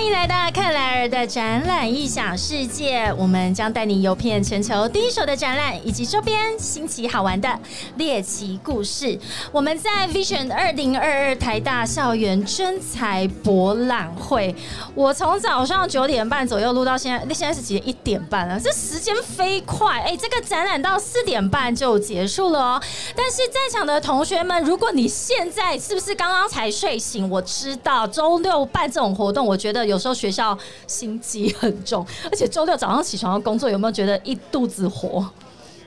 [0.00, 7.60] 欢迎来到克莱尔的展览异想世界，我们将带你游遍全球第一手的展览以及周边新奇好玩的
[7.96, 9.20] 猎奇故事。
[9.52, 14.56] 我们在 Vision 二零二二台大校园真才博览会，
[14.94, 17.86] 我从早上九点半左右录到现在，那现在是几点？
[17.86, 20.00] 一点半了，这时间飞快。
[20.00, 22.82] 哎，这个展览到四点半就结束了哦。
[23.14, 27.28] 但是在场的同学们，如果你现在是不是刚刚才睡醒？
[27.28, 35.28] 我知道周六办这种活动，我觉得有时候学校心机很重， 而且周六早上起床要工作，有没有觉得一肚子火？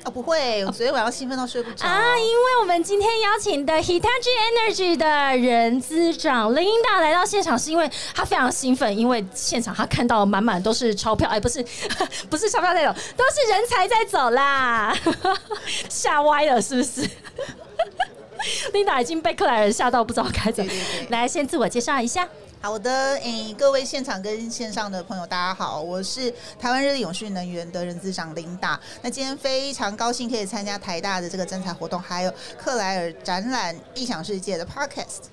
[0.05, 2.17] 哦，不会，我昨天晚上兴奋到睡不着啊！
[2.19, 4.01] 因为我们今天邀请的 Hitachi
[4.67, 5.05] Energy 的
[5.37, 11.65] 人资长 Linda 来到现场，是因为他非常兴奋，因为现场他看到满满都是钞票，哎，不是，
[12.29, 14.93] 不是钞票那种，都是人才在走啦，
[15.87, 17.09] 吓歪了是不是
[18.73, 20.71] ？Linda 已经被克莱尔吓到，不知道该怎么。
[21.11, 22.27] 来，先自我介绍一下。
[22.65, 28.79] 好的，诶，各位现场跟线上的朋友，大家好，我是台湾日立永续能源的人资长琳达。
[29.01, 35.25] 那今天非常高兴可以参加台大的这个征才活动，还有克莱尔展览异想世界的 Podcast。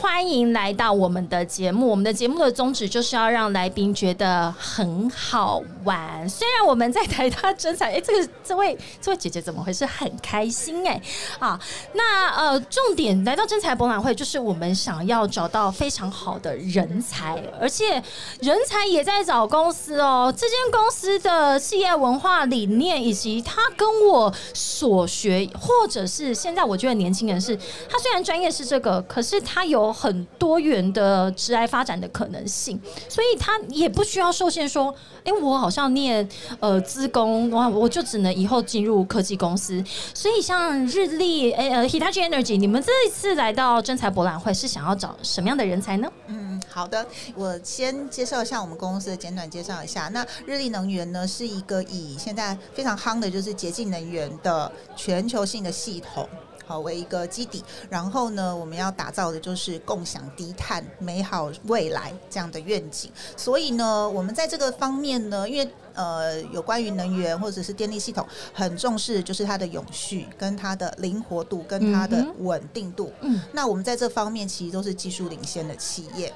[0.00, 1.88] 欢迎来到我们的节目。
[1.88, 6.26] 我们的节目的宗旨就是要让来宾觉得很好玩。
[6.26, 9.84] 虽然我们在台大征才，哎，这个这位这位姐姐怎么回事？
[9.84, 10.98] 很开心哎
[11.38, 11.60] 啊！
[11.92, 16.61] 那呃，重点来到征才博览会，就是我们想要找到非常好的。
[17.00, 18.02] 才，而且
[18.40, 20.32] 人才也在找公司哦。
[20.36, 27.56] 这间公司的企业文化理念，以及他跟我所学，或者是现在我觉得年轻人是，
[27.88, 36.26] 他虽然专业是这个，可是他有很多元的职业发展的可能性，所以他也不需要受限说，哎，我好像念
[36.60, 39.82] 呃资工，哇，我就只能以后进入科技公司。
[40.14, 46.10] 所以像日立，哎呃，Hitachi Energy，你们这一次来到真才博览会，是想要找什么样的人才呢？
[46.26, 46.51] 嗯。
[46.72, 50.08] 好的，我先介绍一下我们公司的，简短介绍一下。
[50.08, 56.26] 那日立能源呢，是一个以现在非常夯的，就是洁净能源的全球性的系统，
[56.64, 57.62] 好为一个基底。
[57.90, 63.12] 然后呢，我们要打造的就是共享低碳美好未来这样的愿景。
[63.36, 73.12] 所以呢，我们在这个方面呢，因为呃，有关于能源或者是电力系统，很重视就是它的永续、跟它的灵活度、跟它的稳定度。
[73.20, 76.32] 嗯，那我们在这方面其实都是技术领先的企业。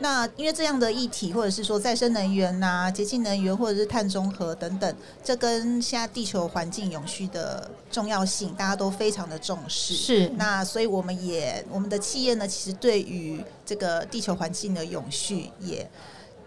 [0.00, 9.94] 那因为这样的议题，或者是说再生能源呐、洁净能源或者是碳中和等等，这跟现在地球环境永续的重要性，大家都非常的重视。
[9.94, 10.28] 是。
[10.36, 15.88] 那所以我们也，我们的企业呢，其实对于这个地球环境的永续也。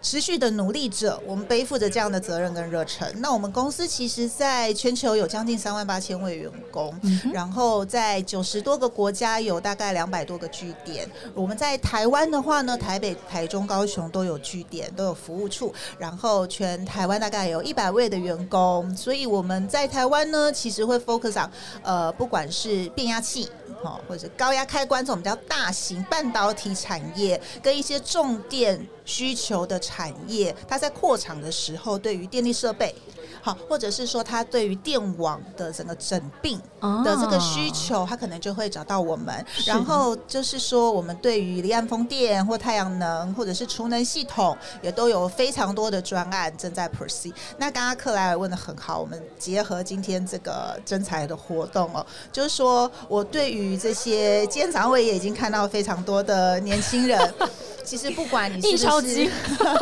[0.02, 3.10] 持续的努力者，我们背负着这样的责任跟热忱。
[3.20, 6.92] 那我们公司其实在全球有将近三万八千位员工，
[7.32, 11.08] 然后在九十多个国家有大概两百多个据点。
[11.34, 15.72] 我们在台湾的话呢，台北、台中、高雄都有据点，都有服务处。
[15.98, 21.50] 然后全台湾大概有一百位的员工，所以我们在台湾呢，其实会 focus 上，
[21.82, 23.48] 呃，不管是变压器。
[23.84, 32.94] 哦，或者高压开关这种比较大型半导体产业，跟一些重电需求的产产业，它在扩厂的时候，对于电力设备。
[33.42, 36.60] 好，或者是说他对于电网的整个整病
[37.04, 39.44] 的这个需求，他可能就会找到我们。
[39.66, 47.32] 然后就是说，我们对于离岸风电或太阳能，或者是储能系统，也都有非常多的专案正在 proceed。
[47.58, 57.18] 那刚刚克莱尔问的很好，我们结合今天这个征才的活动哦，就是说我对于这些今天早上我也已经看到非常多的年轻人。
[57.84, 59.30] 其实不管你是不是，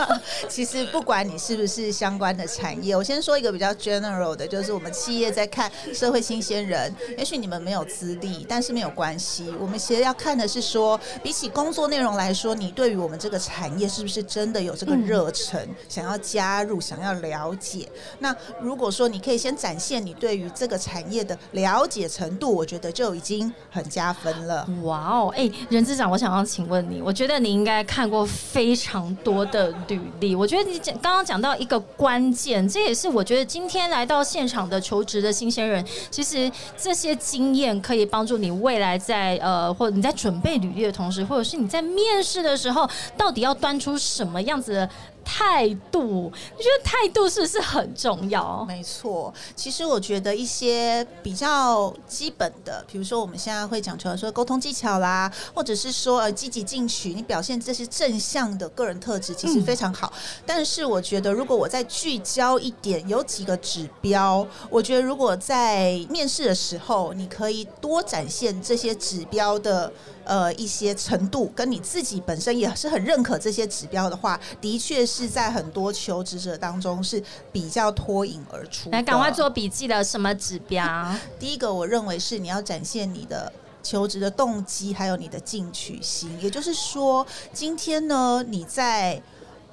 [0.48, 9.53] 其实不管你是不是相关的产业，我先说一个比较 general 的，就是我们企业在看社会新鲜人，也许你们没有资历，但是没有关系。
[9.61, 17.89] 我们其实要看的是说，比起工作内容来说，你对于我们这个产业是不是真的有这个热忱，想要加入，想要了解。
[18.21, 24.66] 那如果说你可以先展现你对于这个产业的了解程度，我觉得就已经很加分了。
[24.84, 27.80] 哇哦，哎，任资长，我想要请问你，我觉得你应该。
[27.91, 44.91] 看过非常多的履历，我觉得你讲刚刚讲到一个关键，这也是我觉得今天来到现场的求职的新鲜人，其实这些经验可以帮助你未来在呃，或者你在准备履历的同时，或者是你在面试的时候，到底要端出什么样子的。
[45.32, 48.65] 态度，你觉得态度是不是很重要？
[48.66, 60.12] 没错，其实我觉得一些比较基本的，比如说我们现在会讲求说沟通技巧啦，或者是说呃积极进取，你表现这些正向的个人特质，其实非常好。
[60.44, 69.92] 但是我觉得，如果我再聚焦一点，有几个指标，我觉得如果在面试的时候，你可以多展现这些指标的。
[70.30, 78.91] 呃一些程度，跟你自己本身也是很认可这些指标的话，的确是在很多求职者当中是比较脱颖而出。
[78.91, 81.12] 来，赶快做笔记的，什么指标？
[81.41, 83.53] 第一个，我认为是你要展现你的。
[83.82, 89.18] 求职的动机，还有你的进取心，也就是说，今天呢，你在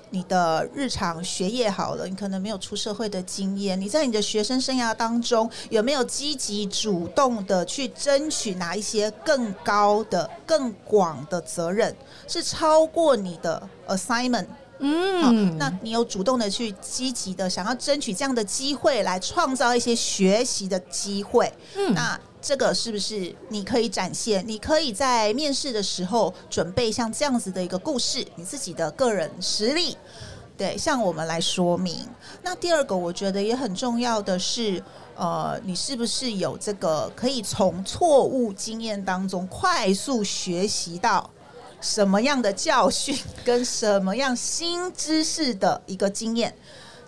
[0.09, 11.95] 你的日常学业好了，你可能没有出社会的经验，你在你的学生生涯当中有没有积极主动的去争取拿一些更高的、更广的责任，
[12.27, 14.47] 是超过你的 assignment？
[14.79, 21.51] 嗯，那你有主动的去积极的想要争取这样的机会，来创造一些学习的机会？
[21.75, 22.19] 嗯，那。
[22.47, 24.41] 这个是不是你可以展现？
[24.47, 29.97] 你可以在面试的时候准备像这样子的一个故事，你自己的个人实力，
[30.57, 32.07] 对，向我们来说明。
[32.43, 34.81] 那第二个，我觉得也很重要的是，
[35.17, 41.29] 呃，你是不是有这个可以从错误经验当中快速学习到
[41.81, 43.13] 什么样的教训
[43.43, 46.55] 跟什么样新知识的一个经验？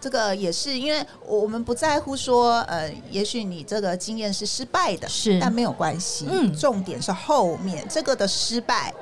[0.02, 6.28] 这个也是，因为我们不在乎说，呃，也许你这个经验是失败的，是，但没有关系。
[6.30, 8.94] 嗯，重点是后面这个的失败。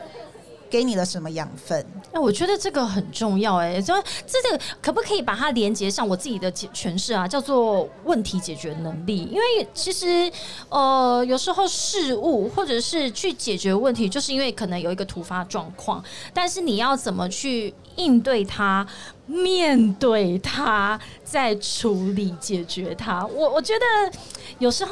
[0.70, 1.86] 给你了什么养分？
[2.12, 3.56] 哎，我觉得这个很重要。
[3.56, 3.94] 哎，就
[4.26, 7.26] 这个可不可以把它连接上我自己的诠释啊？
[7.26, 9.30] 叫做问题解决能力。
[9.32, 10.30] 因为其实
[10.68, 16.04] 呃，有时候事物或者是去解决问题，就是因为可能有一个突发状况，
[16.34, 18.86] 但是你要怎么去应对它、
[19.28, 23.24] 面对它、再处理解决它？
[23.28, 24.18] 我我觉得
[24.58, 24.92] 有时候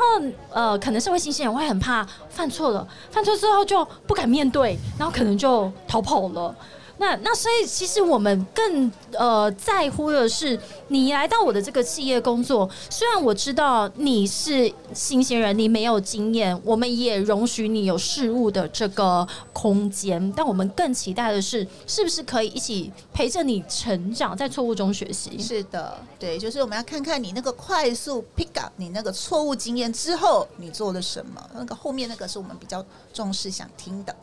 [0.52, 5.72] 呃，可能社会新鲜人会很怕犯错了，犯错之后就不敢面对，然后可能就。
[5.88, 6.54] 逃跑了。
[6.98, 25.38] 那那所以其实我们更呃在乎的是，你来到我的这个企业工作，虽然我知道你是新鲜人，你没有经验，我们也容许你有事物的这个空间，但我们更期待的是，是不是可以一起陪着你成长，在错误中学习？
[25.38, 31.50] 是的，对，就是我们要看看你那个快速 pick up 你那个错误经验之后，你做了什么？
[31.54, 32.84] 那个后面那个是我们比较
[33.14, 34.16] 重视想听的。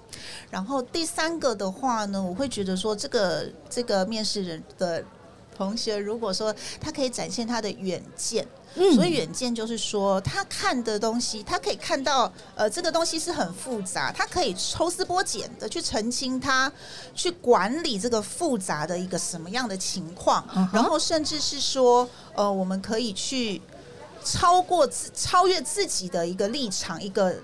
[0.50, 5.04] 然后第三个的话呢，我会觉得说，这个这个面试人的
[5.56, 16.72] 同学，如果说他可以展现他的远见，嗯所以远见就是说，他看的东西，他可以看到，呃，这个东西是很复杂，他可以抽丝剥茧的去澄清它，
[17.14, 20.42] 去管理这个复杂的一个什么样的情况，
[20.72, 23.60] 然后甚至是说，呃，我们可以去
[24.24, 27.34] 超过自超越自己的一个立场，一个。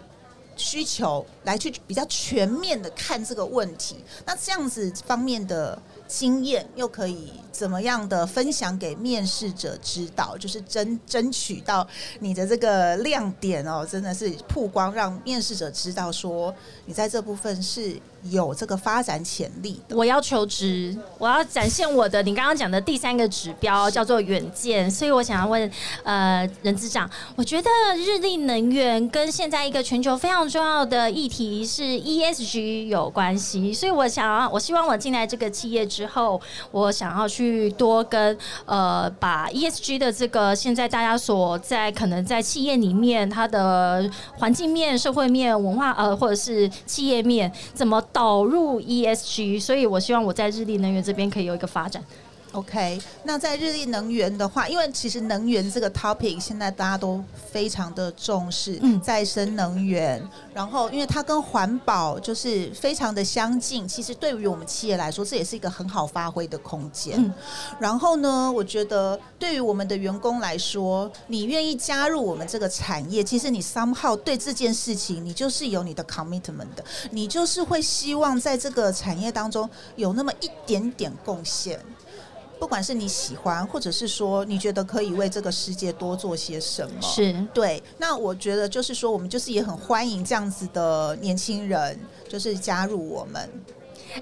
[0.58, 3.96] 需求来去比较全面的看这个问题，
[4.26, 10.36] 那这样子方面的经验又可以怎么样的分享给面试者知道？
[10.36, 11.86] 就是争争取到
[12.18, 16.52] 你的这个亮点哦，真的是曝光，让面试者知道说
[16.86, 18.00] 你在这部分是。
[18.30, 25.70] 有这个发展潜力的，我要求职，我要展现我的你刚刚讲的第三个指标叫做远见，所以我想要问
[26.02, 36.40] 呃任资长，我觉得日立能源跟现在一个全球非常重要的议题是 ESG 有关系，所以我想要我希望我进来这个企业之后，
[36.70, 38.36] 我想要去多跟
[38.66, 47.98] 呃把 ESG 的这个现在大家所在可能在企业里面它的环境面、社会面、文化呃或者是企业面怎么。
[48.10, 52.02] 导入 ESG，所以我希望我在日立能源这边可以有一个发展。
[52.52, 60.22] OK，那在日立能源的话，因为其实能源这个 topic 现在大家都非常的重视，嗯，再生能源，
[60.54, 67.16] 然后因为它跟环保就是非常的相近，其实对于我们企业来说，这也是一个很好发挥的空间。
[67.18, 67.32] 嗯，
[67.78, 81.78] 然后呢，我觉得对于我们的员工来说，你愿意加入我们这个产业，其实你 somehow 对这件事情，你就是有你的 commitment 的，你就是会希望在这个产业当中有那么一点点贡献。
[82.58, 87.82] 不管是你喜欢，或者是说你觉得可以为这个世界多做些什么，是对。
[87.98, 91.98] 那我觉得就是说，我们就是也很欢迎这样子的年轻人，
[92.28, 93.48] 就是加入我们。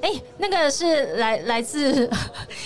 [0.03, 2.11] 哎，那个是来来自，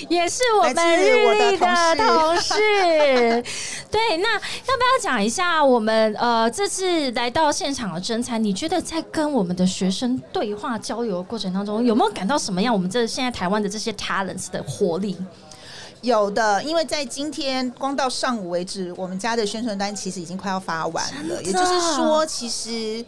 [0.09, 2.55] 也是我们日立的同事。
[3.93, 8.39] 对，那要不要讲一下我们呃这次来到现场的征才？
[8.39, 12.73] 你觉得在跟我们的学生对话交流的过程当中，有没有感到什么样？
[12.73, 15.15] 我们这现在台湾的这些 talents 的活力？
[16.03, 21.43] 有的，因为在今天光到上午为止，我们家的宣传单其实已经快要发完了。
[21.43, 23.05] 也就是说，其实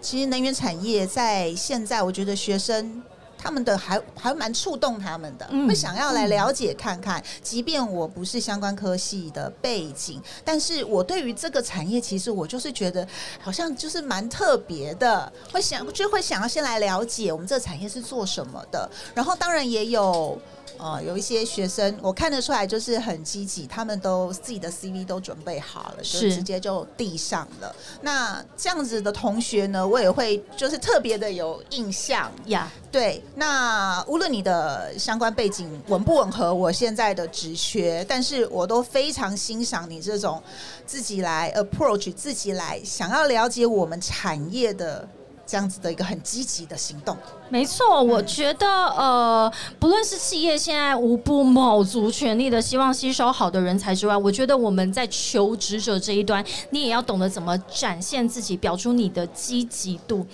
[0.00, 3.02] 其实能源产业在现在，我觉得学生
[3.36, 7.22] 他们的还还蛮触动他们的，嗯会想要来了解看看。
[7.42, 13.06] 即便我不是相关科系的背景，但是我对于这个产业，其实我就是觉得
[13.42, 18.90] 好像就是蛮特别的，会想就会想要先来了解我们这个产业是做什么的。
[19.14, 20.40] 然后当然也有。
[20.80, 27.74] 呃，有一些学生我看得出来就是很积极，他们都自己的 CV 都准备好了，就是直接就递上了。
[28.00, 32.32] 那这样子的同学呢，我也会就是特别的有印象。
[32.46, 40.42] 呀，对，那无论你的相关背景吻不吻合我现在的职缺，但是我都非常欣赏你这种
[40.86, 45.06] 自己来 approach、自己来想要了解我们产业的
[45.50, 47.16] 这样子的一个很积极的行动。
[47.48, 60.24] 没错，我觉得呃，不论是企业现在无不卯足全力的希望吸收好的人才之外，我觉得我们在求职者这一端，你也要懂得怎么展现自己，表出你的积极度。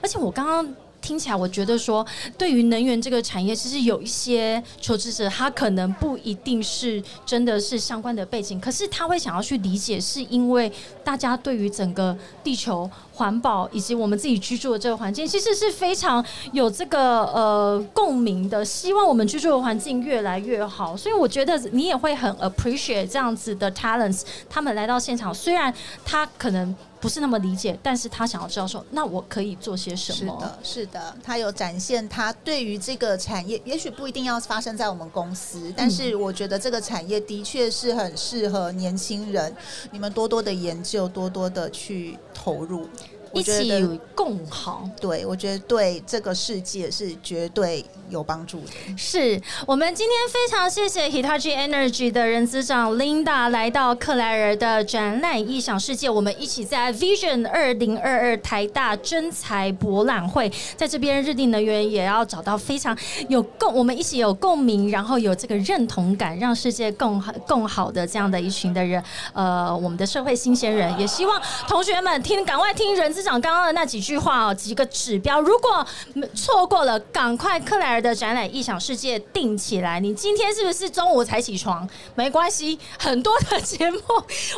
[0.00, 0.74] 而且我刚刚。
[1.00, 10.70] 听起来，我觉得说，对于能源这个产业，其实有一些求职者，他可能不一定是真的是相关的背景，可是他会想要去理解，是因为
[11.02, 20.96] 大家对于整个地球环保以及我们自己居住的这个环境，其实是非常有这个呃共鸣的，希望我们居住的环境越来越好。
[20.96, 25.72] 所以我觉得你也会很 appreciate 这样子的 talents，他们来到现场，虽然
[26.04, 30.36] 他可能不是那么理解，但是他想要知道说，那我可以做些什么？
[30.38, 39.54] 是的，是的，他有展现他对于这个产业，也许不一定要发生在我们公司，但是我觉得这个产业的确是很适合年轻人，
[39.90, 42.86] 你们多多的研究，多多的去投入。
[43.32, 44.88] 我一起共好。
[45.00, 48.96] 对，我觉得对这个世界是绝对有帮助的。
[48.96, 62.96] 是我们今天非常谢谢 Hitachi Energy 的人资长 Linda 来到克莱尔的展览异想世界，我们一起在 Vision 二零二二台大真才博览会，在这边日定能源也要找到非常
[63.28, 75.86] 有共，我们一起有共鸣，然后有这个认同感，让世界更好更好的这样的一群的人，呃，我们的社会新鲜人，也希望同学们听，赶快听人资长刚刚的那几句话哦，几个指标，如果
[76.34, 80.00] 错过了，赶快克莱尔的展览异想世界定起来。
[80.00, 81.88] 你今天是不是中午才起床？
[82.14, 84.00] 没关系，很多的节目，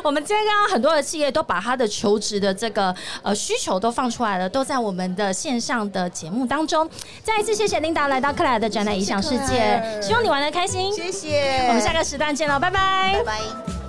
[0.02, 6.88] 我们今天刚刚很多的企业都把他的求职的这个呃需求都放出来了，都在我们的线上的节目当中。
[7.22, 10.92] 再一次谢谢琳达来到克莱尔的展览异想世界，希望你玩的开心。
[10.92, 13.81] 谢谢，我们下个时段见喽，拜拜拜拜。